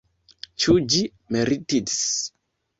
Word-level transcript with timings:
Ĉu 0.63 0.75
ĝi 0.95 1.03
meritits? 1.37 2.03